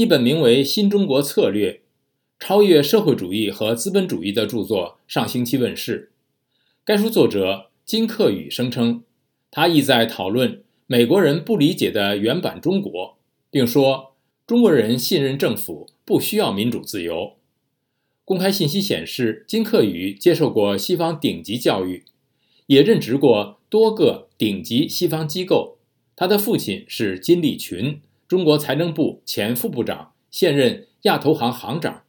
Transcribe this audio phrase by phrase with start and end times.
[0.00, 1.82] 一本名为《新中国策略：
[2.38, 6.10] 超越社会主义和资本主义》的著作上星期问世。
[6.86, 9.02] 该书作者金克宇声称，
[9.50, 13.18] 他意在讨论美国人不理解的原版中国，
[13.50, 14.14] 并说
[14.46, 17.34] 中国人信任政府，不需要民主自由。
[18.24, 22.06] 公开信息显示，金克宇接受过西方顶级教育，
[22.68, 25.76] 也任职过多个顶级西方机构。
[26.16, 28.00] 他的父亲是金立群。
[28.30, 32.02] 中国财政部前副部长，现任亚投行行长。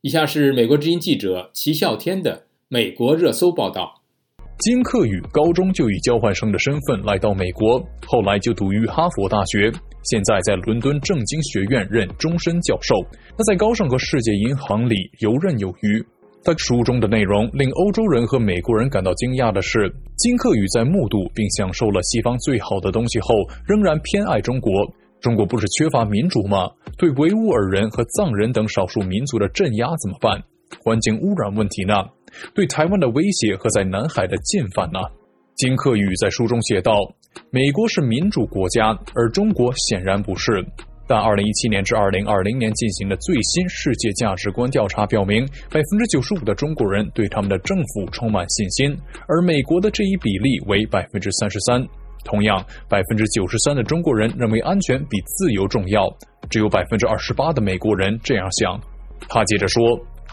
[0.00, 4.00] 以下是美国之音记者齐笑天的美国热搜报道：
[4.60, 9.72] 金克宇高中就以交换生的身份来到美国，后来就读于哈佛大学，
[10.04, 12.94] 现在在伦敦政经学院任终身教授。
[13.36, 16.00] 他在高盛和世界银行里游刃有余。
[16.44, 23.34] 他书中的内容令欧洲人和美国人感到惊讶的是，金克宇在目睹并享受了西方最好的东西后，
[23.66, 24.70] 仍然偏爱中国。
[25.24, 26.68] 中国不是缺乏民主吗？
[26.98, 30.38] 对维吾尔人和藏人等少数民族的镇压怎么办？
[30.84, 31.94] 环境污染问题呢？
[32.54, 35.00] 对台湾的威胁和在南海的进犯呢？
[35.56, 36.92] 金克宇在书中写道
[37.48, 40.62] ：“美国是民主国家，而中国显然不是。
[41.06, 48.94] 但2017年至2020年进行的最新世界价值观调查表明百分之九十五的中国人对他们的政府充满信心，
[49.26, 51.82] 而美国的这一比例为百分之三十三。”
[52.24, 56.08] 同样，百分之九十三的中国人认为安全比自由重要，
[56.48, 58.80] 只有百分之二十八的美国人这样想。
[59.28, 59.82] 他接着说：“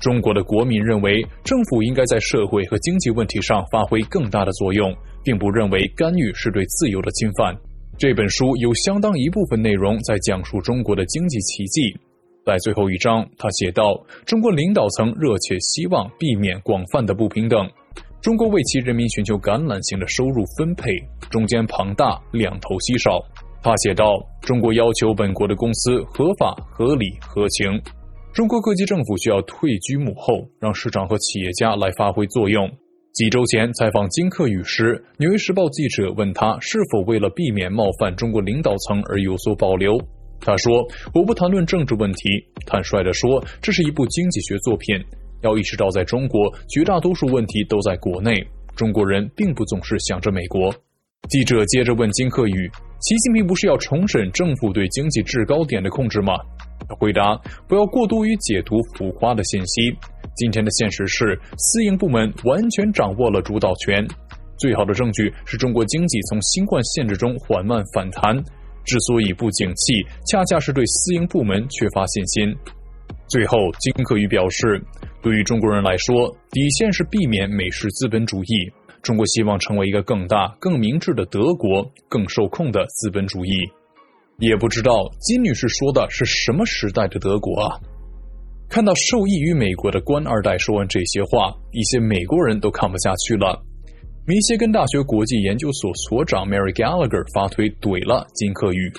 [0.00, 7.56] 中国的国民认为政府应该在社会和经济问题上发挥更大的作用，并不认为干预是对自由的侵犯。”
[7.98, 11.94] 这本书有相当一部分内容在讲述中国的经济奇迹。
[12.46, 17.68] 在最后一章，他写道：“中国领导层热切希望避免广泛的不平等。”
[18.22, 20.90] 中国为其人民寻求橄榄型的收入分配，
[21.30, 23.18] 中间庞大，两头稀少。
[23.62, 27.80] 他写道：“中国要求本国的公司合法、合理、合情。
[28.34, 32.70] 中国各级政府需要退居幕后，让市场和企业家来发挥作用。”
[33.14, 39.98] 几周前采访金克宇时，《纽约时报》记者问他是否为了避免冒犯中国领导层而有所保留。
[40.40, 42.28] 他说：“我不谈论政治问题。”
[42.66, 44.94] 坦率地说，这是一部经济学作品。
[45.42, 48.34] 要意识到，在中国，绝大多数问题都在国内。
[48.76, 50.72] 中国人并不总是想着美国。
[51.28, 52.70] 记者接着问金克宇
[53.00, 56.32] ：“习近平不是要重审政府对经济制高点的控制吗？”
[56.88, 59.94] 他回答：“不要过度于解读浮夸的信息。
[60.34, 64.06] 今天的现实是，私营部门完全掌握了主导权。
[64.56, 68.36] 最好的证据是中国经济从新冠限制中缓慢反弹。
[68.84, 69.92] 之所以不景气，
[70.26, 72.56] 恰恰是对私营部门缺乏信心。”
[73.28, 74.82] 最后，金克宇表示。
[75.22, 78.72] 对于中国人来说，底线是避免美式资本主义。
[79.02, 83.50] 中国希望成为一个更大、更明智的德国，更受控的资本主义。
[84.38, 87.78] 也不知道金女士说的是什么时代的德国啊？
[88.68, 93.62] 看到受益于美国的官二代说完这些话，一些美国人都看不下去了。
[94.26, 98.92] 密歇根大学国际研究所所长 Mary Gallagher 发推怼了金克玉。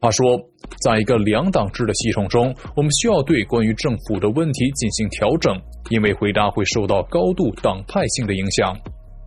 [0.00, 0.40] 他说，
[0.82, 5.54] 在一个两党制的系统中，我们需要对关于政府的问题进行调整，
[5.90, 8.76] 因为回答会受到高度党派性的影响。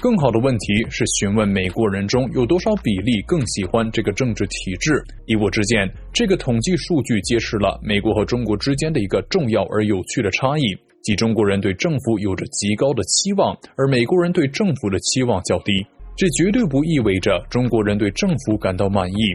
[0.00, 5.02] 更好的问题是询问美国人中有多少比例更喜欢这个政治体制。
[5.26, 10.62] 以我之见，这个统计数据揭示了美国和中国之间的一个重要而有趣的差异，
[11.02, 15.84] 即中国人对政府有着极高的期望，而美国人对政府的期望较低。
[16.16, 19.34] 这绝对不意味着中国人对政府感到满意。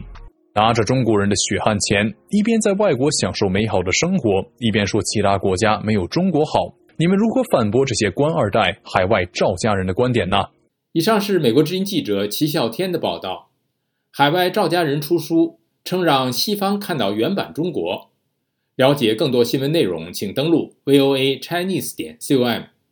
[0.56, 6.76] 拿着中国人的血汗钱，一边在外国享受美好的生活，一边说其他国家没有中国好。
[6.96, 10.38] 你们如何反驳这些官二代、海外赵家人的观点呢？
[10.92, 13.50] 以上是美国之音记者齐笑天的报道。
[14.12, 18.12] 海外赵家人出书，称让西方看到原版中国。
[18.76, 22.73] 了解更多新闻内容，请登录 VOA Chinese 点 com。